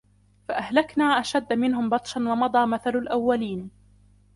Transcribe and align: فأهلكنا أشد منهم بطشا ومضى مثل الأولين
فأهلكنا 0.47 1.03
أشد 1.19 1.53
منهم 1.53 1.89
بطشا 1.89 2.19
ومضى 2.19 2.65
مثل 2.65 2.89
الأولين 2.97 3.69